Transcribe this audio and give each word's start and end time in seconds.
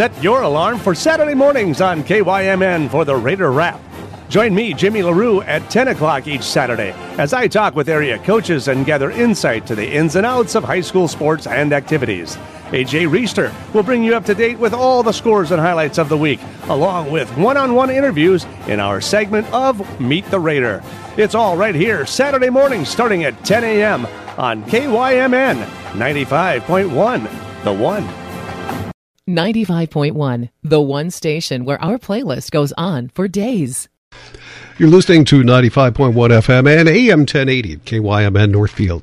set 0.00 0.24
your 0.24 0.40
alarm 0.40 0.78
for 0.78 0.94
Saturday 0.94 1.34
mornings 1.34 1.82
on 1.82 2.02
KYMN 2.02 2.88
for 2.88 3.04
the 3.04 3.14
Raider 3.14 3.52
Wrap. 3.52 3.78
Join 4.30 4.54
me, 4.54 4.72
Jimmy 4.72 5.02
LaRue, 5.02 5.42
at 5.42 5.68
10 5.68 5.88
o'clock 5.88 6.26
each 6.26 6.42
Saturday 6.42 6.92
as 7.18 7.34
I 7.34 7.48
talk 7.48 7.76
with 7.76 7.86
area 7.86 8.18
coaches 8.20 8.68
and 8.68 8.86
gather 8.86 9.10
insight 9.10 9.66
to 9.66 9.74
the 9.74 9.86
ins 9.86 10.16
and 10.16 10.24
outs 10.24 10.54
of 10.54 10.64
high 10.64 10.80
school 10.80 11.06
sports 11.06 11.46
and 11.46 11.74
activities. 11.74 12.36
AJ 12.70 13.10
Reister 13.10 13.52
will 13.74 13.82
bring 13.82 14.02
you 14.02 14.16
up 14.16 14.24
to 14.24 14.34
date 14.34 14.58
with 14.58 14.72
all 14.72 15.02
the 15.02 15.12
scores 15.12 15.50
and 15.50 15.60
highlights 15.60 15.98
of 15.98 16.08
the 16.08 16.16
week, 16.16 16.40
along 16.70 17.10
with 17.10 17.28
one 17.36 17.58
on 17.58 17.74
one 17.74 17.90
interviews 17.90 18.46
in 18.68 18.80
our 18.80 19.02
segment 19.02 19.46
of 19.52 20.00
Meet 20.00 20.24
the 20.30 20.40
Raider. 20.40 20.82
It's 21.18 21.34
all 21.34 21.58
right 21.58 21.74
here, 21.74 22.06
Saturday 22.06 22.48
morning, 22.48 22.86
starting 22.86 23.24
at 23.24 23.44
10 23.44 23.64
a.m. 23.64 24.06
on 24.38 24.64
KYMN 24.64 25.62
95.1, 25.92 27.64
The 27.64 27.72
One. 27.74 28.19
95.1, 29.30 30.50
the 30.62 30.80
one 30.80 31.10
station 31.10 31.64
where 31.64 31.82
our 31.82 31.98
playlist 31.98 32.50
goes 32.50 32.72
on 32.76 33.08
for 33.08 33.28
days. 33.28 33.88
You're 34.78 34.88
listening 34.88 35.24
to 35.26 35.42
95.1 35.42 36.14
FM 36.14 36.80
and 36.80 36.88
AM 36.88 37.20
1080 37.20 37.76
KYMN 37.78 38.50
Northfield. 38.50 39.02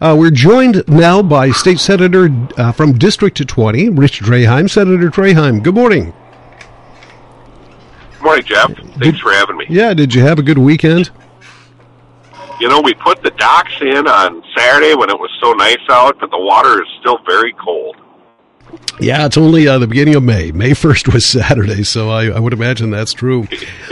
Uh, 0.00 0.16
we're 0.18 0.30
joined 0.30 0.84
now 0.86 1.20
by 1.20 1.50
State 1.50 1.80
Senator 1.80 2.28
uh, 2.56 2.72
from 2.72 2.96
District 2.96 3.36
20, 3.46 3.88
Rich 3.90 4.20
Draheim. 4.20 4.70
Senator 4.70 5.10
Draheim, 5.10 5.62
good 5.62 5.74
morning. 5.74 6.14
Good 8.12 8.22
morning, 8.22 8.44
Jeff. 8.44 8.72
Thanks 8.76 8.98
did, 8.98 9.18
for 9.18 9.32
having 9.32 9.56
me. 9.56 9.66
Yeah, 9.68 9.94
did 9.94 10.14
you 10.14 10.22
have 10.22 10.38
a 10.38 10.42
good 10.42 10.58
weekend? 10.58 11.10
You 12.60 12.68
know, 12.68 12.80
we 12.80 12.94
put 12.94 13.22
the 13.22 13.32
docks 13.32 13.74
in 13.80 14.06
on 14.06 14.42
Saturday 14.56 14.94
when 14.94 15.10
it 15.10 15.18
was 15.18 15.30
so 15.42 15.52
nice 15.52 15.76
out, 15.90 16.18
but 16.20 16.30
the 16.30 16.38
water 16.38 16.80
is 16.80 16.88
still 17.00 17.18
very 17.26 17.52
cold. 17.52 17.96
Yeah, 18.98 19.26
it's 19.26 19.36
only 19.36 19.68
uh, 19.68 19.78
the 19.78 19.86
beginning 19.86 20.14
of 20.14 20.22
May. 20.22 20.52
May 20.52 20.70
1st 20.70 21.12
was 21.12 21.26
Saturday, 21.26 21.82
so 21.82 22.08
I, 22.08 22.28
I, 22.28 22.40
would 22.40 22.54
imagine 22.54 22.90
that's 22.90 23.12
true. 23.12 23.46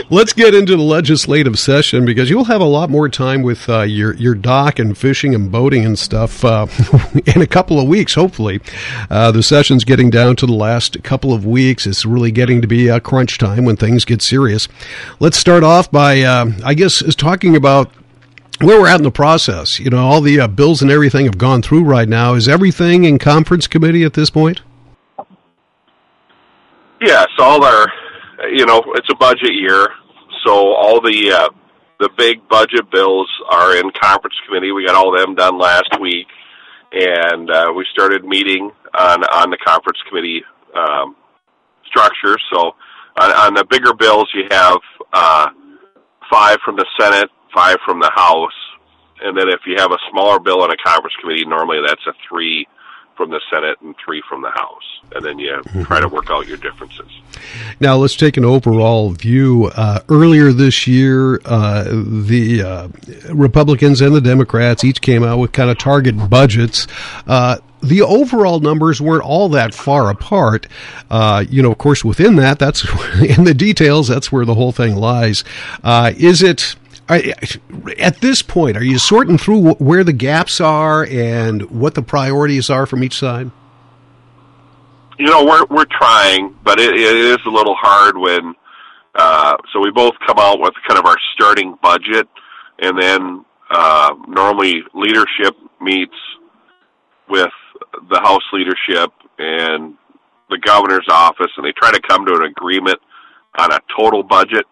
Let's 0.09 0.33
get 0.33 0.55
into 0.55 0.75
the 0.75 0.81
legislative 0.81 1.59
session 1.59 2.05
because 2.05 2.31
you'll 2.31 2.45
have 2.45 2.61
a 2.61 2.65
lot 2.65 2.89
more 2.89 3.07
time 3.07 3.43
with 3.43 3.69
uh, 3.69 3.81
your, 3.81 4.15
your 4.15 4.33
dock 4.33 4.79
and 4.79 4.97
fishing 4.97 5.35
and 5.35 5.51
boating 5.51 5.85
and 5.85 5.97
stuff 5.99 6.43
uh, 6.43 6.65
in 7.27 7.39
a 7.39 7.45
couple 7.45 7.79
of 7.79 7.87
weeks, 7.87 8.15
hopefully. 8.15 8.61
Uh, 9.11 9.31
the 9.31 9.43
session's 9.43 9.83
getting 9.83 10.09
down 10.09 10.35
to 10.37 10.47
the 10.47 10.53
last 10.53 11.03
couple 11.03 11.33
of 11.33 11.45
weeks. 11.45 11.85
It's 11.85 12.03
really 12.03 12.31
getting 12.31 12.61
to 12.61 12.67
be 12.67 12.87
a 12.87 12.99
crunch 12.99 13.37
time 13.37 13.63
when 13.63 13.75
things 13.75 14.05
get 14.05 14.23
serious. 14.23 14.67
Let's 15.19 15.37
start 15.37 15.63
off 15.63 15.91
by, 15.91 16.21
uh, 16.21 16.51
I 16.63 16.73
guess, 16.73 17.03
talking 17.13 17.55
about 17.55 17.91
where 18.61 18.79
we're 18.81 18.87
at 18.87 18.97
in 18.97 19.03
the 19.03 19.11
process. 19.11 19.79
You 19.79 19.91
know, 19.91 20.03
all 20.03 20.21
the 20.21 20.39
uh, 20.39 20.47
bills 20.47 20.81
and 20.81 20.89
everything 20.89 21.25
have 21.25 21.37
gone 21.37 21.61
through 21.61 21.83
right 21.83 22.09
now. 22.09 22.33
Is 22.33 22.47
everything 22.47 23.03
in 23.03 23.19
conference 23.19 23.67
committee 23.67 24.03
at 24.03 24.13
this 24.13 24.31
point? 24.31 24.61
Yes, 27.05 27.27
all 27.37 27.63
our, 27.63 27.87
you 28.49 28.65
know, 28.65 28.81
it's 28.95 29.07
a 29.11 29.15
budget 29.15 29.53
year, 29.53 29.89
so 30.43 30.73
all 30.73 30.99
the 31.01 31.31
uh, 31.31 31.49
the 31.99 32.09
big 32.17 32.47
budget 32.49 32.89
bills 32.91 33.29
are 33.47 33.77
in 33.77 33.91
conference 33.91 34.33
committee. 34.47 34.71
We 34.71 34.87
got 34.87 34.95
all 34.95 35.15
them 35.15 35.35
done 35.35 35.59
last 35.59 35.99
week, 36.01 36.25
and 36.91 37.47
uh, 37.51 37.71
we 37.77 37.85
started 37.93 38.25
meeting 38.25 38.71
on 38.97 39.23
on 39.23 39.51
the 39.51 39.57
conference 39.63 39.99
committee 40.09 40.41
um, 40.73 41.15
structure. 41.85 42.37
So 42.51 42.71
on, 43.19 43.31
on 43.31 43.53
the 43.53 43.65
bigger 43.65 43.93
bills, 43.93 44.27
you 44.33 44.45
have 44.49 44.79
uh, 45.13 45.49
five 46.31 46.57
from 46.65 46.75
the 46.75 46.87
Senate, 46.99 47.29
five 47.53 47.77
from 47.85 47.99
the 47.99 48.11
House, 48.15 48.57
and 49.21 49.37
then 49.37 49.47
if 49.49 49.59
you 49.67 49.75
have 49.77 49.91
a 49.91 49.99
smaller 50.09 50.39
bill 50.39 50.65
in 50.65 50.71
a 50.71 50.77
conference 50.83 51.13
committee, 51.21 51.45
normally 51.45 51.81
that's 51.85 52.01
a 52.07 52.13
three 52.27 52.65
from 53.15 53.29
the 53.29 53.41
Senate 53.49 53.79
and 53.81 53.95
three 54.03 54.21
from 54.27 54.41
the 54.41 54.51
House. 54.51 54.83
And 55.13 55.23
then 55.23 55.39
you 55.39 55.61
try 55.83 55.99
to 55.99 56.07
work 56.07 56.29
out 56.29 56.47
your 56.47 56.57
differences. 56.57 57.09
Now, 57.79 57.95
let's 57.95 58.15
take 58.15 58.37
an 58.37 58.45
overall 58.45 59.11
view. 59.11 59.71
Uh, 59.75 59.99
earlier 60.09 60.51
this 60.51 60.87
year, 60.87 61.39
uh, 61.45 61.83
the 61.83 62.63
uh, 62.63 62.87
Republicans 63.33 64.01
and 64.01 64.15
the 64.15 64.21
Democrats 64.21 64.83
each 64.83 65.01
came 65.01 65.23
out 65.23 65.39
with 65.39 65.51
kind 65.51 65.69
of 65.69 65.77
target 65.77 66.29
budgets 66.29 66.87
uh, 67.27 67.57
the 67.81 68.01
overall 68.01 68.59
numbers 68.59 68.99
weren't 68.99 69.23
all 69.23 69.49
that 69.49 69.73
far 69.73 70.09
apart. 70.09 70.67
Uh, 71.09 71.45
you 71.47 71.61
know, 71.61 71.71
of 71.71 71.77
course, 71.77 72.03
within 72.03 72.35
that, 72.37 72.59
that's 72.59 72.83
in 73.21 73.43
the 73.43 73.53
details. 73.53 74.07
That's 74.07 74.31
where 74.31 74.45
the 74.45 74.55
whole 74.55 74.71
thing 74.71 74.95
lies. 74.95 75.43
Uh, 75.83 76.13
is 76.17 76.41
it? 76.41 76.75
At 77.09 78.19
this 78.21 78.41
point, 78.41 78.77
are 78.77 78.83
you 78.83 78.97
sorting 78.97 79.37
through 79.37 79.73
where 79.75 80.03
the 80.03 80.13
gaps 80.13 80.59
are 80.59 81.05
and 81.05 81.69
what 81.69 81.93
the 81.93 82.01
priorities 82.01 82.69
are 82.69 82.85
from 82.85 83.03
each 83.03 83.17
side? 83.17 83.51
You 85.19 85.27
know, 85.27 85.45
we're 85.45 85.65
we're 85.69 85.85
trying, 85.85 86.55
but 86.63 86.79
it, 86.79 86.93
it 86.93 87.15
is 87.15 87.37
a 87.45 87.49
little 87.49 87.75
hard 87.75 88.17
when. 88.17 88.53
Uh, 89.17 89.55
so 89.71 89.79
we 89.79 89.89
both 89.91 90.13
come 90.27 90.37
out 90.37 90.59
with 90.59 90.73
kind 90.85 90.99
of 90.99 91.05
our 91.05 91.15
starting 91.33 91.77
budget, 91.81 92.27
and 92.79 92.99
then 92.99 93.45
uh, 93.69 94.13
normally 94.27 94.83
leadership 94.93 95.55
meets 95.79 96.15
with 97.29 97.51
the 98.09 98.19
House 98.19 98.43
leadership 98.51 99.11
and 99.39 99.95
the 100.49 100.57
governor's 100.57 101.07
office, 101.09 101.51
and 101.55 101.65
they 101.65 101.71
try 101.71 101.91
to 101.91 102.01
come 102.01 102.25
to 102.25 102.33
an 102.33 102.43
agreement 102.43 102.99
on 103.57 103.71
a 103.71 103.79
total 103.97 104.21
budget 104.21 104.65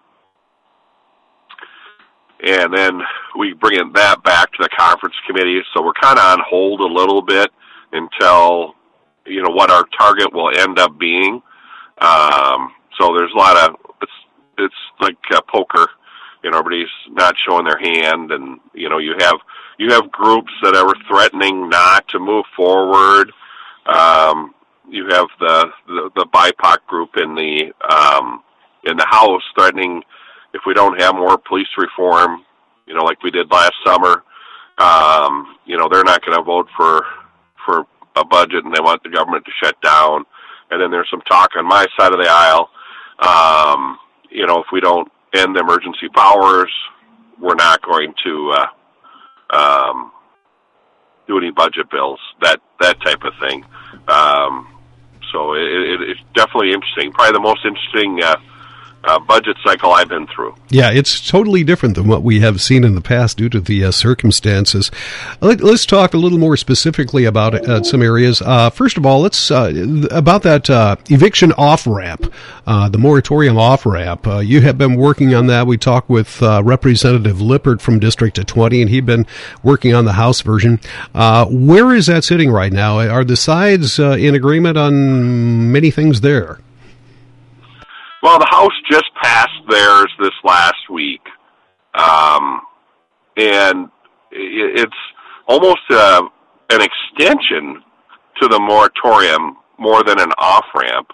and 2.43 2.73
then 2.73 3.01
we 3.37 3.53
bring 3.53 3.93
that 3.93 4.23
back 4.23 4.51
to 4.53 4.57
the 4.63 4.69
conference 4.77 5.15
committee. 5.25 5.61
So 5.73 5.83
we're 5.83 5.93
kind 5.93 6.19
of 6.19 6.25
on 6.25 6.45
hold 6.47 6.81
a 6.81 6.93
little 6.93 7.21
bit 7.21 7.51
until 7.91 8.75
you 9.25 9.41
know 9.41 9.49
what 9.49 9.71
our 9.71 9.85
target 9.97 10.33
will 10.33 10.51
end 10.57 10.79
up 10.79 10.99
being. 10.99 11.41
Um, 11.99 12.73
so 12.99 13.15
there's 13.15 13.31
a 13.33 13.37
lot 13.37 13.57
of 13.57 13.75
it's 14.01 14.11
it's 14.57 14.75
like 14.99 15.17
uh, 15.31 15.41
poker. 15.51 15.87
You 16.43 16.51
know, 16.51 16.59
everybody's 16.59 16.87
not 17.09 17.35
showing 17.47 17.65
their 17.65 17.79
hand, 17.79 18.31
and 18.31 18.59
you 18.73 18.89
know 18.89 18.97
you 18.97 19.15
have 19.19 19.37
you 19.77 19.91
have 19.91 20.11
groups 20.11 20.51
that 20.61 20.75
are 20.75 20.93
threatening 21.07 21.69
not 21.69 22.07
to 22.09 22.19
move 22.19 22.45
forward. 22.55 23.31
Um, 23.85 24.53
you 24.89 25.07
have 25.09 25.27
the, 25.39 25.67
the 25.87 26.09
the 26.15 26.25
BIPOC 26.33 26.77
group 26.87 27.11
in 27.15 27.35
the 27.35 27.71
um, 27.89 28.43
in 28.83 28.97
the 28.97 29.05
House 29.09 29.43
threatening 29.55 30.03
if 30.53 30.61
we 30.65 30.73
don't 30.73 31.01
have 31.01 31.15
more 31.15 31.37
police 31.37 31.67
reform, 31.77 32.43
you 32.87 32.93
know, 32.93 33.03
like 33.03 33.21
we 33.23 33.31
did 33.31 33.51
last 33.51 33.73
summer, 33.85 34.23
um, 34.77 35.55
you 35.65 35.77
know, 35.77 35.87
they're 35.89 36.03
not 36.03 36.25
going 36.25 36.37
to 36.37 36.43
vote 36.43 36.67
for 36.75 37.05
for 37.65 37.85
a 38.15 38.25
budget, 38.25 38.65
and 38.65 38.73
they 38.73 38.81
want 38.81 39.01
the 39.03 39.09
government 39.09 39.45
to 39.45 39.51
shut 39.63 39.79
down. 39.81 40.25
And 40.69 40.81
then 40.81 40.91
there's 40.91 41.07
some 41.09 41.21
talk 41.21 41.51
on 41.55 41.65
my 41.65 41.85
side 41.97 42.13
of 42.13 42.19
the 42.19 42.29
aisle. 42.29 42.69
Um, 43.19 43.97
you 44.29 44.45
know, 44.45 44.59
if 44.59 44.67
we 44.71 44.81
don't 44.81 45.11
end 45.35 45.55
the 45.55 45.59
emergency 45.59 46.09
powers, 46.13 46.71
we're 47.39 47.55
not 47.55 47.81
going 47.81 48.13
to 48.23 48.55
uh, 49.51 49.55
um, 49.55 50.11
do 51.27 51.37
any 51.37 51.51
budget 51.51 51.89
bills. 51.89 52.19
That 52.41 52.59
that 52.81 52.99
type 53.01 53.23
of 53.23 53.33
thing. 53.39 53.65
Um, 54.07 54.67
so 55.31 55.53
it, 55.53 55.61
it, 55.61 56.01
it's 56.09 56.19
definitely 56.33 56.73
interesting. 56.73 57.11
Probably 57.11 57.33
the 57.33 57.39
most 57.39 57.65
interesting. 57.65 58.21
Uh, 58.21 58.37
uh, 59.03 59.19
budget 59.19 59.57
cycle 59.63 59.91
I've 59.91 60.09
been 60.09 60.27
through. 60.27 60.55
Yeah, 60.69 60.91
it's 60.91 61.25
totally 61.27 61.63
different 61.63 61.95
than 61.95 62.07
what 62.07 62.23
we 62.23 62.39
have 62.39 62.61
seen 62.61 62.83
in 62.83 62.95
the 62.95 63.01
past 63.01 63.37
due 63.37 63.49
to 63.49 63.59
the 63.59 63.85
uh, 63.85 63.91
circumstances. 63.91 64.91
Let, 65.41 65.61
us 65.61 65.85
talk 65.85 66.13
a 66.13 66.17
little 66.17 66.37
more 66.37 66.55
specifically 66.57 67.25
about 67.25 67.53
uh, 67.55 67.83
some 67.83 68.01
areas. 68.01 68.41
Uh, 68.41 68.69
first 68.69 68.97
of 68.97 69.05
all, 69.05 69.21
let's 69.21 69.51
uh, 69.51 70.07
about 70.11 70.43
that 70.43 70.69
uh, 70.69 70.95
eviction 71.09 71.51
off 71.53 71.85
ramp, 71.85 72.31
the 72.65 72.97
moratorium 72.97 73.57
off 73.57 73.85
ramp. 73.85 74.25
you 74.41 74.61
have 74.61 74.77
been 74.77 74.95
working 74.95 75.33
on 75.33 75.47
that. 75.47 75.67
We 75.67 75.77
talked 75.77 76.09
with 76.09 76.41
Representative 76.41 77.41
Lippert 77.41 77.81
from 77.81 77.99
District 77.99 78.35
20, 78.35 78.81
and 78.81 78.89
he'd 78.89 79.05
been 79.05 79.25
working 79.63 79.93
on 79.93 80.05
the 80.05 80.13
House 80.13 80.41
version. 80.41 80.79
where 81.13 81.93
is 81.93 82.07
that 82.07 82.23
sitting 82.23 82.51
right 82.51 82.71
now? 82.71 82.99
Are 82.99 83.23
the 83.23 83.37
sides 83.37 83.99
in 83.99 84.35
agreement 84.35 84.77
on 84.77 85.71
many 85.71 85.91
things 85.91 86.21
there? 86.21 86.59
Well, 88.23 88.39
the 88.39 88.47
House 88.49 88.71
just 88.89 89.02
theirs 89.69 90.07
this 90.19 90.33
last 90.43 90.89
week, 90.91 91.21
um, 91.93 92.61
and 93.37 93.89
it's 94.31 94.91
almost 95.47 95.81
uh, 95.89 96.23
an 96.69 96.81
extension 96.81 97.83
to 98.41 98.47
the 98.47 98.59
moratorium 98.59 99.57
more 99.77 100.03
than 100.03 100.19
an 100.19 100.31
off 100.37 100.65
ramp, 100.75 101.07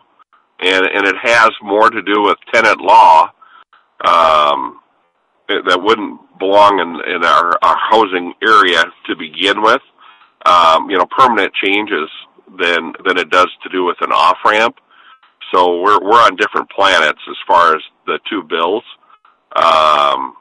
and 0.60 0.86
and 0.86 1.08
it 1.08 1.16
has 1.22 1.50
more 1.62 1.90
to 1.90 2.02
do 2.02 2.22
with 2.22 2.38
tenant 2.54 2.80
law 2.82 3.30
um, 4.06 4.80
that 5.48 5.80
wouldn't 5.82 6.20
belong 6.40 6.80
in 6.80 7.14
in 7.14 7.24
our, 7.24 7.58
our 7.62 7.78
housing 7.90 8.34
area 8.42 8.84
to 9.08 9.16
begin 9.16 9.62
with. 9.62 9.82
Um, 10.46 10.90
you 10.90 10.98
know, 10.98 11.06
permanent 11.06 11.54
changes 11.54 12.10
than 12.58 12.94
than 13.06 13.18
it 13.18 13.30
does 13.30 13.50
to 13.64 13.70
do 13.70 13.84
with 13.86 13.98
an 14.02 14.12
off 14.12 14.38
ramp. 14.46 14.76
So 15.54 15.82
we're 15.82 16.00
we're 16.02 16.22
on 16.22 16.36
different 16.36 16.70
planets 16.70 17.20
as 17.30 17.38
far 17.48 17.76
as 17.76 17.82
the 18.06 18.20
two 18.30 18.44
bills. 18.44 18.84
Um, 19.56 20.36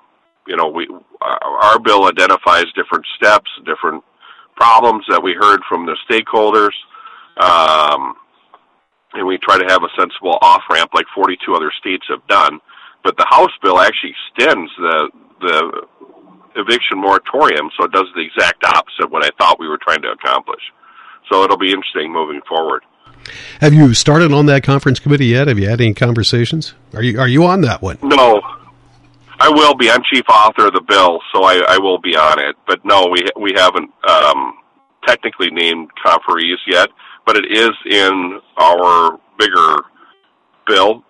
you 0.46 0.56
know, 0.56 0.68
we 0.68 0.88
our 1.20 1.78
bill 1.78 2.06
identifies 2.06 2.64
different 2.74 3.06
steps, 3.16 3.50
different 3.64 4.02
problems 4.56 5.04
that 5.08 5.22
we 5.22 5.34
heard 5.34 5.60
from 5.68 5.86
the 5.86 5.96
stakeholders, 6.08 6.74
um, 7.40 8.16
and 9.14 9.26
we 9.26 9.38
try 9.38 9.56
to 9.56 9.64
have 9.68 9.82
a 9.82 9.88
sensible 9.98 10.38
off 10.42 10.62
ramp 10.70 10.90
like 10.94 11.06
42 11.14 11.54
other 11.54 11.72
states 11.78 12.04
have 12.08 12.26
done. 12.28 12.60
But 13.04 13.16
the 13.16 13.26
House 13.28 13.52
bill 13.62 13.78
actually 13.78 14.14
extends 14.36 14.70
the 14.78 15.10
the 15.40 15.82
eviction 16.56 16.98
moratorium, 16.98 17.70
so 17.78 17.84
it 17.84 17.92
does 17.92 18.08
the 18.14 18.22
exact 18.22 18.64
opposite 18.64 19.04
of 19.04 19.10
what 19.10 19.24
I 19.24 19.30
thought 19.38 19.60
we 19.60 19.68
were 19.68 19.78
trying 19.78 20.02
to 20.02 20.10
accomplish. 20.10 20.62
So 21.30 21.44
it'll 21.44 21.58
be 21.58 21.70
interesting 21.70 22.12
moving 22.12 22.40
forward. 22.48 22.82
Have 23.60 23.74
you 23.74 23.94
started 23.94 24.32
on 24.32 24.46
that 24.46 24.62
conference 24.62 24.98
committee 25.00 25.26
yet? 25.26 25.48
Have 25.48 25.58
you 25.58 25.68
had 25.68 25.80
any 25.80 25.94
conversations? 25.94 26.74
Are 26.94 27.02
you 27.02 27.20
are 27.20 27.28
you 27.28 27.44
on 27.44 27.62
that 27.62 27.82
one? 27.82 27.98
No, 28.02 28.40
I 29.40 29.48
will 29.48 29.74
be. 29.74 29.90
I'm 29.90 30.02
chief 30.12 30.24
author 30.28 30.66
of 30.66 30.74
the 30.74 30.80
bill, 30.80 31.20
so 31.32 31.44
I, 31.44 31.62
I 31.68 31.78
will 31.78 31.98
be 31.98 32.16
on 32.16 32.38
it. 32.40 32.56
But 32.66 32.84
no, 32.84 33.06
we 33.06 33.22
we 33.40 33.52
haven't 33.56 33.90
um, 34.08 34.58
technically 35.06 35.50
named 35.50 35.90
conferees 36.04 36.58
yet, 36.66 36.88
but 37.24 37.36
it 37.36 37.44
is 37.50 37.70
in 37.86 38.40
our 38.56 39.18
bigger 39.38 39.76
bill. 40.66 41.04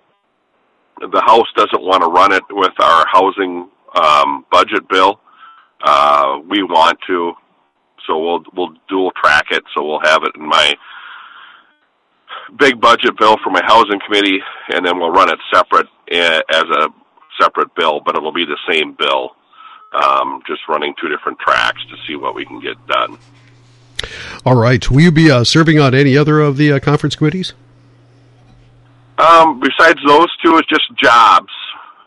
The 1.00 1.22
House 1.24 1.46
doesn't 1.56 1.82
want 1.82 2.02
to 2.02 2.08
run 2.08 2.32
it 2.32 2.42
with 2.50 2.72
our 2.80 3.06
housing 3.10 3.68
um, 3.94 4.44
budget 4.50 4.88
bill. 4.88 5.20
Uh, 5.82 6.40
we 6.48 6.62
want 6.62 6.98
to, 7.06 7.32
so 8.06 8.18
we'll 8.18 8.44
we'll 8.54 8.74
dual 8.88 9.12
track 9.12 9.46
it. 9.50 9.62
So 9.74 9.84
we'll 9.84 10.00
have 10.04 10.22
it 10.24 10.32
in 10.34 10.46
my 10.46 10.74
big 12.58 12.80
budget 12.80 13.16
bill 13.18 13.36
for 13.42 13.50
my 13.50 13.62
housing 13.64 14.00
committee, 14.04 14.38
and 14.68 14.84
then 14.84 14.98
we'll 14.98 15.10
run 15.10 15.30
it 15.30 15.38
separate 15.52 15.86
eh, 16.10 16.40
as 16.50 16.64
a 16.64 16.88
separate 17.40 17.74
bill, 17.74 18.00
but 18.04 18.16
it'll 18.16 18.32
be 18.32 18.44
the 18.44 18.58
same 18.70 18.94
bill, 18.98 19.36
um, 19.92 20.42
just 20.46 20.60
running 20.68 20.94
two 21.00 21.08
different 21.08 21.38
tracks 21.38 21.80
to 21.90 21.96
see 22.06 22.16
what 22.16 22.34
we 22.34 22.44
can 22.44 22.60
get 22.60 22.74
done. 22.86 23.18
All 24.44 24.56
right. 24.56 24.88
Will 24.90 25.00
you 25.00 25.12
be 25.12 25.30
uh, 25.30 25.44
serving 25.44 25.78
on 25.78 25.94
any 25.94 26.16
other 26.16 26.40
of 26.40 26.56
the 26.56 26.72
uh, 26.72 26.80
conference 26.80 27.16
committees? 27.16 27.52
Um, 29.18 29.60
besides 29.60 29.98
those 30.06 30.28
two, 30.44 30.56
it's 30.58 30.68
just 30.68 30.94
jobs. 30.96 31.52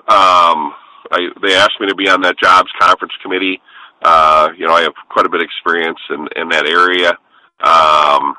Um, 0.08 0.74
I, 1.12 1.28
they 1.42 1.56
asked 1.56 1.80
me 1.80 1.88
to 1.88 1.96
be 1.96 2.10
on 2.10 2.22
that 2.22 2.38
jobs 2.40 2.70
conference 2.80 3.14
committee. 3.22 3.62
Uh, 4.02 4.50
you 4.58 4.66
know, 4.66 4.74
I 4.74 4.82
have 4.82 4.94
quite 5.10 5.26
a 5.26 5.30
bit 5.30 5.42
of 5.42 5.46
experience 5.46 6.00
in, 6.10 6.28
in 6.36 6.50
that 6.50 6.66
area. 6.66 7.12
Um, 7.60 8.36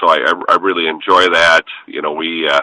so 0.00 0.08
I, 0.08 0.32
I, 0.48 0.56
really 0.60 0.88
enjoy 0.88 1.28
that. 1.30 1.64
You 1.86 2.02
know, 2.02 2.12
we, 2.12 2.48
uh, 2.48 2.60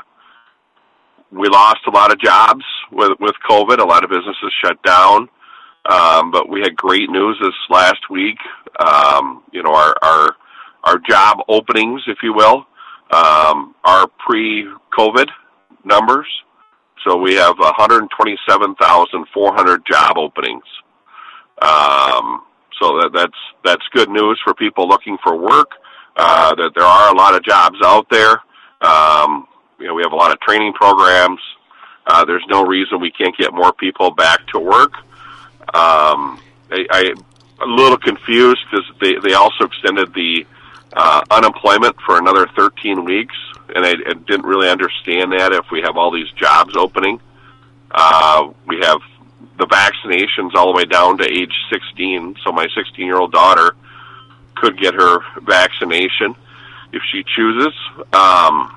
we 1.32 1.48
lost 1.50 1.80
a 1.88 1.92
lot 1.92 2.12
of 2.12 2.20
jobs 2.20 2.64
with, 2.92 3.12
with 3.20 3.36
COVID. 3.50 3.80
A 3.80 3.86
lot 3.86 4.04
of 4.04 4.10
businesses 4.10 4.54
shut 4.64 4.82
down. 4.84 5.30
Um, 5.90 6.32
but 6.32 6.50
we 6.50 6.62
had 6.62 6.76
great 6.76 7.10
news 7.10 7.38
this 7.42 7.54
last 7.70 8.10
week. 8.10 8.38
Um, 8.80 9.44
you 9.52 9.64
know, 9.64 9.74
our, 9.74 9.96
our, 10.02 10.36
our 10.84 11.00
job 11.10 11.40
openings, 11.48 12.02
if 12.08 12.18
you 12.22 12.34
will, 12.34 12.66
um, 13.12 13.74
are 13.84 14.08
pre-COVID 14.26 15.28
numbers. 15.86 16.28
So 17.08 17.16
we 17.16 17.36
have 17.36 17.58
127,400 17.58 19.86
job 19.86 20.18
openings. 20.18 20.64
Um, 21.62 22.42
so 22.82 23.00
that, 23.00 23.12
that's 23.14 23.38
that's 23.64 23.84
good 23.94 24.10
news 24.10 24.42
for 24.44 24.54
people 24.54 24.88
looking 24.88 25.18
for 25.24 25.36
work. 25.36 25.72
Uh, 26.20 26.56
that 26.56 26.72
there 26.74 26.84
are 26.84 27.14
a 27.14 27.16
lot 27.16 27.36
of 27.36 27.44
jobs 27.44 27.78
out 27.84 28.10
there. 28.10 28.42
Um, 28.82 29.48
you 29.80 29.86
know, 29.86 29.94
we 29.94 30.02
have 30.02 30.14
a 30.14 30.16
lot 30.16 30.32
of 30.32 30.40
training 30.40 30.74
programs. 30.74 31.40
Uh, 32.08 32.26
there's 32.26 32.46
no 32.50 32.66
reason 32.66 33.00
we 33.00 33.12
can't 33.12 33.38
get 33.38 33.54
more 33.54 33.72
people 33.72 34.10
back 34.10 34.48
to 34.48 34.60
work. 34.60 34.96
Um, 35.76 36.42
I, 36.72 36.88
I 36.90 37.14
a 37.62 37.66
little 37.66 37.98
confused 37.98 38.60
because 38.70 38.86
they 39.00 39.16
they 39.16 39.34
also 39.34 39.66
extended 39.66 40.14
the 40.16 40.46
uh, 40.94 41.22
unemployment 41.30 41.96
for 42.02 42.18
another 42.18 42.48
13 42.56 43.06
weeks, 43.06 43.36
and 43.76 43.86
I, 43.86 43.92
I 43.92 44.14
didn't 44.14 44.46
really 44.46 44.70
understand 44.70 45.32
that. 45.34 45.52
If 45.54 45.70
we 45.72 45.82
have 45.82 45.98
all 45.98 46.12
these 46.12 46.32
jobs 46.32 46.76
opening, 46.76 47.20
uh, 47.92 48.52
we 48.66 48.80
have 48.82 49.02
the 49.60 49.66
vaccinations 49.66 50.56
all 50.56 50.72
the 50.72 50.78
way 50.78 50.86
down 50.86 51.18
to 51.20 51.26
age 51.26 51.54
16. 51.72 52.38
So 52.44 52.52
my 52.52 52.68
16 52.76 53.06
year 53.06 53.18
old 53.18 53.32
daughter 53.32 53.76
could 54.60 54.78
get 54.80 54.94
her 54.94 55.20
vaccination 55.42 56.36
if 56.92 57.02
she 57.12 57.24
chooses. 57.24 57.74
Um, 58.14 58.74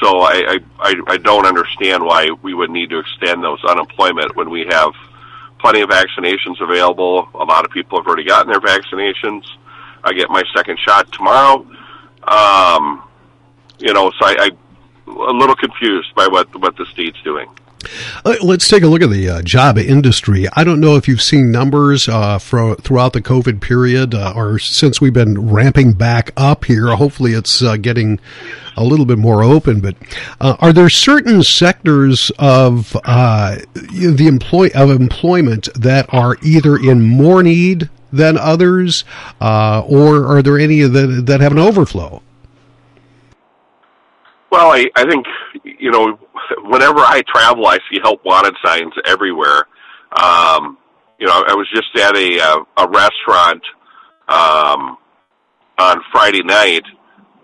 so 0.00 0.20
I, 0.20 0.58
I, 0.78 0.94
I 1.06 1.16
don't 1.18 1.46
understand 1.46 2.04
why 2.04 2.30
we 2.42 2.54
would 2.54 2.70
need 2.70 2.90
to 2.90 2.98
extend 2.98 3.42
those 3.42 3.62
unemployment 3.64 4.34
when 4.36 4.50
we 4.50 4.66
have 4.70 4.92
plenty 5.58 5.82
of 5.82 5.90
vaccinations 5.90 6.60
available. 6.60 7.28
A 7.34 7.44
lot 7.44 7.64
of 7.64 7.70
people 7.70 7.98
have 7.98 8.06
already 8.06 8.24
gotten 8.24 8.50
their 8.50 8.60
vaccinations. 8.60 9.44
I 10.02 10.12
get 10.14 10.30
my 10.30 10.42
second 10.56 10.78
shot 10.78 11.12
tomorrow. 11.12 11.66
Um, 12.22 13.02
you 13.78 13.92
know, 13.92 14.10
so 14.18 14.26
I, 14.26 14.36
I 14.38 14.50
a 15.06 15.32
little 15.32 15.56
confused 15.56 16.14
by 16.14 16.26
what 16.28 16.54
what 16.60 16.76
the 16.76 16.86
state's 16.86 17.20
doing. 17.22 17.48
Uh, 18.24 18.36
let's 18.42 18.68
take 18.68 18.82
a 18.82 18.86
look 18.86 19.02
at 19.02 19.10
the 19.10 19.28
uh, 19.28 19.42
job 19.42 19.78
industry. 19.78 20.46
I 20.54 20.64
don't 20.64 20.80
know 20.80 20.96
if 20.96 21.08
you've 21.08 21.22
seen 21.22 21.50
numbers 21.50 22.08
uh, 22.08 22.38
for, 22.38 22.74
throughout 22.76 23.12
the 23.12 23.22
COVID 23.22 23.60
period 23.60 24.14
uh, 24.14 24.32
or 24.36 24.58
since 24.58 25.00
we've 25.00 25.12
been 25.12 25.50
ramping 25.50 25.92
back 25.92 26.32
up 26.36 26.64
here. 26.64 26.94
Hopefully, 26.94 27.32
it's 27.32 27.62
uh, 27.62 27.76
getting 27.76 28.20
a 28.76 28.84
little 28.84 29.06
bit 29.06 29.18
more 29.18 29.42
open. 29.42 29.80
But 29.80 29.96
uh, 30.40 30.56
are 30.60 30.72
there 30.72 30.90
certain 30.90 31.42
sectors 31.42 32.30
of 32.38 32.92
the 32.92 34.26
employ 34.26 34.70
of 34.74 34.90
employment 34.90 35.68
that 35.74 36.12
are 36.12 36.36
either 36.42 36.76
in 36.76 37.02
more 37.02 37.42
need 37.42 37.88
than 38.12 38.36
others, 38.36 39.04
or 39.40 40.26
are 40.26 40.42
there 40.42 40.58
any 40.58 40.80
that 40.82 41.24
that 41.26 41.40
have 41.40 41.52
an 41.52 41.58
overflow? 41.58 42.22
Well, 44.50 44.72
I, 44.72 44.90
I 44.96 45.08
think 45.08 45.26
you 45.78 45.90
know, 45.90 46.18
whenever 46.64 47.00
I 47.00 47.22
travel, 47.26 47.66
I 47.66 47.78
see 47.90 47.98
help 48.02 48.24
wanted 48.24 48.54
signs 48.64 48.92
everywhere. 49.06 49.66
Um, 50.20 50.78
you 51.18 51.26
know, 51.26 51.44
I 51.46 51.54
was 51.54 51.68
just 51.74 51.94
at 51.96 52.16
a 52.16 52.40
uh, 52.40 52.64
a 52.78 52.88
restaurant 52.88 53.62
um, 54.28 54.96
on 55.78 56.02
Friday 56.12 56.42
night, 56.42 56.84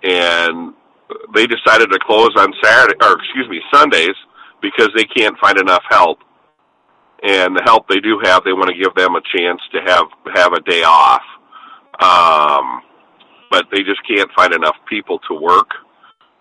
and 0.03 0.75
they 1.35 1.47
decided 1.47 1.91
to 1.91 1.99
close 1.99 2.31
on 2.37 2.53
Saturday, 2.63 2.95
or 3.03 3.19
excuse 3.19 3.49
me, 3.49 3.61
Sundays 3.73 4.15
because 4.63 4.89
they 4.97 5.05
can't 5.05 5.39
find 5.39 5.59
enough 5.59 5.83
help. 5.89 6.19
And 7.23 7.57
the 7.57 7.63
help 7.65 7.89
they 7.89 8.01
do 8.01 8.21
have, 8.25 8.45
they 8.45 8.53
want 8.53 8.69
to 8.69 8.77
give 8.77 8.95
them 8.95 9.17
a 9.17 9.23
chance 9.37 9.61
to 9.73 9.81
have 9.87 10.07
have 10.35 10.53
a 10.53 10.61
day 10.61 10.83
off. 10.83 11.23
Um, 12.01 12.83
but 13.51 13.67
they 13.73 13.83
just 13.83 14.01
can't 14.07 14.31
find 14.37 14.55
enough 14.55 14.77
people 14.89 15.19
to 15.29 15.35
work. 15.35 15.71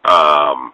Um, 0.05 0.73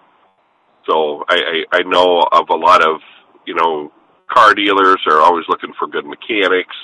so 0.88 1.24
I, 1.30 1.66
I, 1.72 1.78
I 1.78 1.84
know 1.84 2.28
of 2.32 2.50
a 2.50 2.56
lot 2.56 2.84
of, 2.84 3.02
you 3.46 3.56
know, 3.56 3.92
car 4.30 4.54
dealers 4.54 5.00
are 5.08 5.20
always 5.20 5.46
looking 5.48 5.74
for 5.78 5.88
good 5.88 6.06
mechanics. 6.06 6.76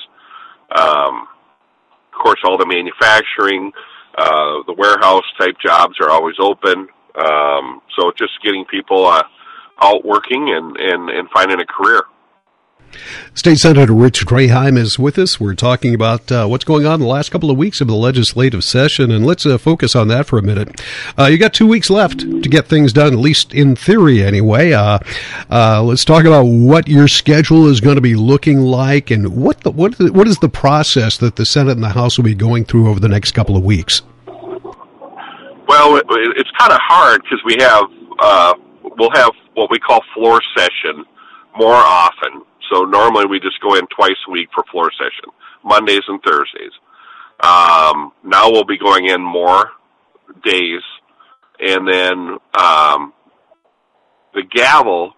Um, 0.76 1.26
of 2.12 2.18
course, 2.22 2.40
all 2.44 2.58
the 2.58 2.66
manufacturing, 2.66 3.72
uh, 4.16 4.62
the 4.66 4.74
warehouse 4.76 5.24
type 5.38 5.56
jobs 5.64 5.94
are 6.00 6.10
always 6.10 6.36
open. 6.40 6.88
Um, 7.14 7.80
so 7.98 8.12
just 8.16 8.32
getting 8.44 8.64
people 8.64 9.06
uh, 9.06 9.22
out 9.80 10.04
working 10.04 10.50
and, 10.54 10.76
and, 10.76 11.10
and 11.10 11.28
finding 11.30 11.60
a 11.60 11.66
career. 11.66 12.02
State 13.34 13.58
Senator 13.58 13.92
Rich 13.92 14.26
Draheim 14.26 14.76
is 14.76 14.98
with 14.98 15.18
us. 15.18 15.38
We're 15.38 15.54
talking 15.54 15.94
about 15.94 16.30
uh, 16.32 16.46
what's 16.46 16.64
going 16.64 16.86
on 16.86 16.94
in 16.94 17.00
the 17.00 17.06
last 17.06 17.30
couple 17.30 17.50
of 17.50 17.56
weeks 17.56 17.80
of 17.80 17.86
the 17.86 17.94
legislative 17.94 18.64
session, 18.64 19.10
and 19.10 19.24
let's 19.24 19.46
uh, 19.46 19.58
focus 19.58 19.94
on 19.94 20.08
that 20.08 20.26
for 20.26 20.38
a 20.38 20.42
minute. 20.42 20.80
Uh, 21.18 21.26
you 21.26 21.38
got 21.38 21.54
two 21.54 21.66
weeks 21.66 21.90
left 21.90 22.20
to 22.20 22.48
get 22.48 22.66
things 22.66 22.92
done, 22.92 23.12
at 23.12 23.18
least 23.18 23.54
in 23.54 23.76
theory, 23.76 24.22
anyway. 24.22 24.72
Uh, 24.72 24.98
uh, 25.50 25.82
let's 25.82 26.04
talk 26.04 26.24
about 26.24 26.44
what 26.44 26.88
your 26.88 27.08
schedule 27.08 27.66
is 27.66 27.80
going 27.80 27.96
to 27.96 28.00
be 28.00 28.14
looking 28.14 28.60
like, 28.60 29.10
and 29.10 29.36
what 29.36 29.60
the, 29.60 29.70
what 29.70 29.96
the, 29.98 30.12
what 30.12 30.26
is 30.26 30.38
the 30.38 30.48
process 30.48 31.16
that 31.18 31.36
the 31.36 31.46
Senate 31.46 31.72
and 31.72 31.82
the 31.82 31.90
House 31.90 32.18
will 32.18 32.24
be 32.24 32.34
going 32.34 32.64
through 32.64 32.88
over 32.88 33.00
the 33.00 33.08
next 33.08 33.32
couple 33.32 33.56
of 33.56 33.64
weeks. 33.64 34.02
Well, 35.68 35.96
it, 35.96 36.06
it's 36.10 36.50
kind 36.58 36.72
of 36.72 36.80
hard 36.82 37.22
because 37.22 37.40
we 37.44 37.56
have 37.60 37.84
uh, 38.20 38.54
we'll 38.98 39.12
have 39.14 39.30
what 39.54 39.70
we 39.70 39.78
call 39.78 40.02
floor 40.14 40.40
session 40.56 41.04
more 41.56 41.74
often 41.74 42.42
so 42.70 42.84
normally 42.84 43.26
we 43.26 43.40
just 43.40 43.60
go 43.60 43.74
in 43.74 43.86
twice 43.86 44.16
a 44.26 44.30
week 44.30 44.48
for 44.54 44.64
floor 44.70 44.90
session, 44.92 45.32
Mondays 45.64 46.02
and 46.08 46.20
Thursdays. 46.22 46.72
Um, 47.40 48.12
now 48.24 48.50
we'll 48.50 48.64
be 48.64 48.78
going 48.78 49.08
in 49.08 49.22
more 49.22 49.70
days, 50.44 50.82
and 51.60 51.86
then 51.86 52.36
um, 52.58 53.12
the 54.34 54.42
gavel 54.50 55.12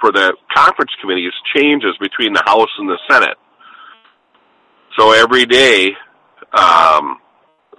for 0.00 0.12
the 0.12 0.34
conference 0.54 0.90
committees 1.00 1.32
changes 1.54 1.94
between 2.00 2.32
the 2.32 2.42
House 2.44 2.70
and 2.78 2.88
the 2.88 2.98
Senate. 3.10 3.36
So 4.98 5.12
every 5.12 5.44
day 5.44 5.90
um, 6.52 7.18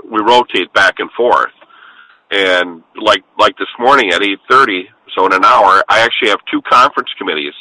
we 0.03 0.21
rotate 0.21 0.71
back 0.74 0.95
and 1.00 1.09
forth, 1.12 1.53
and 2.29 2.83
like 2.95 3.24
like 3.39 3.57
this 3.57 3.67
morning 3.79 4.12
at 4.12 4.21
eight 4.21 4.39
thirty, 4.50 4.89
so 5.15 5.25
in 5.25 5.33
an 5.33 5.45
hour, 5.45 5.83
I 5.88 6.01
actually 6.01 6.29
have 6.29 6.39
two 6.51 6.62
conference 6.62 7.09
committees 7.17 7.53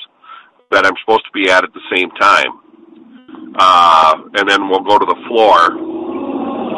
that 0.71 0.87
I'm 0.87 0.95
supposed 1.01 1.25
to 1.27 1.33
be 1.33 1.51
at 1.51 1.65
at 1.65 1.73
the 1.73 1.83
same 1.95 2.11
time. 2.13 2.61
Uh, 3.59 4.15
and 4.35 4.49
then 4.49 4.69
we'll 4.69 4.85
go 4.85 4.99
to 4.99 5.07
the 5.07 5.17
floor 5.29 5.97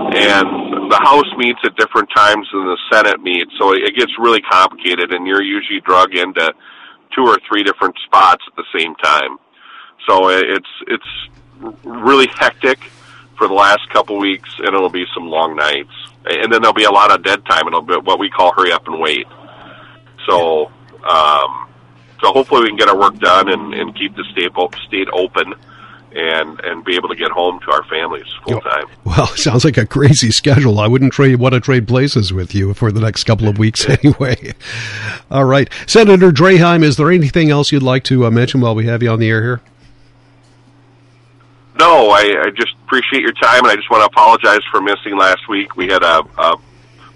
and 0.08 0.90
the 0.90 0.98
House 1.02 1.28
meets 1.36 1.58
at 1.64 1.76
different 1.76 2.08
times 2.16 2.48
than 2.52 2.64
the 2.64 2.78
Senate 2.90 3.20
meets, 3.20 3.52
so 3.58 3.72
it 3.72 3.94
gets 3.94 4.12
really 4.18 4.40
complicated, 4.40 5.12
and 5.12 5.26
you're 5.26 5.42
usually 5.42 5.80
drug 5.80 6.14
into 6.14 6.52
two 7.14 7.22
or 7.22 7.38
three 7.46 7.62
different 7.62 7.94
spots 8.06 8.42
at 8.46 8.56
the 8.56 8.64
same 8.78 8.94
time. 8.96 9.36
So 10.08 10.30
it's 10.30 10.66
it's 10.86 11.84
really 11.84 12.28
hectic 12.38 12.78
for 13.36 13.48
the 13.48 13.54
last 13.54 13.80
couple 13.92 14.18
weeks, 14.18 14.50
and 14.58 14.68
it'll 14.68 14.88
be 14.88 15.04
some 15.12 15.26
long 15.26 15.56
nights, 15.56 15.92
and 16.24 16.50
then 16.50 16.62
there'll 16.62 16.72
be 16.72 16.84
a 16.84 16.90
lot 16.90 17.12
of 17.12 17.22
dead 17.22 17.44
time. 17.44 17.66
And 17.66 17.74
it'll 17.74 17.82
be 17.82 17.96
what 17.96 18.18
we 18.18 18.30
call 18.30 18.52
hurry 18.56 18.72
up 18.72 18.86
and 18.86 18.98
wait. 18.98 19.26
So, 20.26 20.66
um, 21.06 21.67
so 22.20 22.32
hopefully 22.32 22.62
we 22.62 22.68
can 22.68 22.76
get 22.76 22.88
our 22.88 22.98
work 22.98 23.18
done 23.18 23.48
and, 23.48 23.74
and 23.74 23.94
keep 23.96 24.16
the 24.16 24.24
state 24.24 24.52
state 24.86 25.08
open 25.12 25.54
and 26.12 26.60
and 26.60 26.84
be 26.84 26.96
able 26.96 27.08
to 27.08 27.14
get 27.14 27.30
home 27.30 27.60
to 27.60 27.70
our 27.70 27.84
families 27.84 28.26
full 28.44 28.60
time. 28.60 28.86
Well, 29.04 29.26
sounds 29.28 29.64
like 29.64 29.76
a 29.76 29.86
crazy 29.86 30.30
schedule. 30.30 30.80
I 30.80 30.86
wouldn't 30.86 31.12
trade 31.12 31.36
want 31.36 31.54
to 31.54 31.60
trade 31.60 31.86
places 31.86 32.32
with 32.32 32.54
you 32.54 32.74
for 32.74 32.92
the 32.92 33.00
next 33.00 33.24
couple 33.24 33.48
of 33.48 33.58
weeks 33.58 33.88
anyway. 33.88 34.52
All 35.30 35.44
right, 35.44 35.68
Senator 35.86 36.30
Draheim, 36.30 36.82
is 36.82 36.96
there 36.96 37.10
anything 37.10 37.50
else 37.50 37.72
you'd 37.72 37.82
like 37.82 38.04
to 38.04 38.26
uh, 38.26 38.30
mention 38.30 38.60
while 38.60 38.74
we 38.74 38.86
have 38.86 39.02
you 39.02 39.10
on 39.10 39.18
the 39.18 39.28
air 39.28 39.42
here? 39.42 39.60
No, 41.78 42.10
I, 42.10 42.42
I 42.46 42.50
just 42.50 42.74
appreciate 42.86 43.22
your 43.22 43.32
time, 43.32 43.60
and 43.60 43.68
I 43.68 43.76
just 43.76 43.88
want 43.88 44.02
to 44.02 44.06
apologize 44.06 44.64
for 44.70 44.80
missing 44.80 45.16
last 45.16 45.48
week. 45.48 45.76
We 45.76 45.86
had 45.86 46.02
a, 46.02 46.24
a 46.36 46.56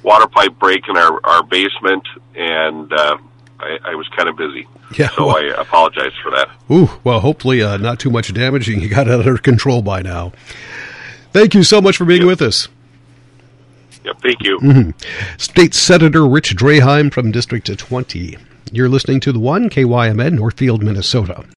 water 0.02 0.28
pipe 0.28 0.58
break 0.58 0.88
in 0.88 0.96
our 0.96 1.20
our 1.24 1.42
basement, 1.42 2.06
and 2.34 2.92
uh, 2.92 3.18
I, 3.62 3.78
I 3.84 3.94
was 3.94 4.08
kind 4.08 4.28
of 4.28 4.36
busy. 4.36 4.66
Yeah, 4.98 5.08
so 5.10 5.26
well, 5.26 5.36
I 5.36 5.60
apologize 5.60 6.12
for 6.22 6.30
that. 6.32 6.50
Ooh, 6.70 6.90
well, 7.04 7.20
hopefully 7.20 7.62
uh, 7.62 7.76
not 7.76 7.98
too 7.98 8.10
much 8.10 8.32
damaging. 8.34 8.80
You 8.80 8.88
got 8.88 9.08
it 9.08 9.14
under 9.14 9.38
control 9.38 9.82
by 9.82 10.02
now. 10.02 10.32
Thank 11.32 11.54
you 11.54 11.62
so 11.62 11.80
much 11.80 11.96
for 11.96 12.04
being 12.04 12.22
yep. 12.22 12.26
with 12.26 12.42
us. 12.42 12.68
Yep, 14.04 14.20
thank 14.20 14.42
you. 14.42 14.58
Mm-hmm. 14.58 15.38
State 15.38 15.74
Senator 15.74 16.26
Rich 16.26 16.56
Draheim 16.56 17.12
from 17.12 17.30
District 17.30 17.78
20. 17.78 18.36
You're 18.72 18.88
listening 18.88 19.20
to 19.20 19.32
the 19.32 19.38
one 19.38 19.70
KYMN 19.70 20.32
Northfield, 20.32 20.82
Minnesota. 20.82 21.44